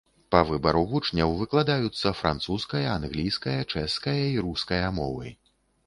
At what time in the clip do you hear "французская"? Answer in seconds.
2.23-2.83